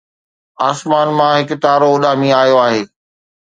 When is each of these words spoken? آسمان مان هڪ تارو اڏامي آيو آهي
آسمان 0.69 1.07
مان 1.17 1.31
هڪ 1.39 1.49
تارو 1.63 1.89
اڏامي 1.95 2.29
آيو 2.41 2.57
آهي 2.65 2.81